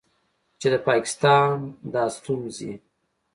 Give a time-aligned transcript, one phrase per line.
[0.59, 1.53] چې د پاکستان
[1.93, 2.71] دا ستونځې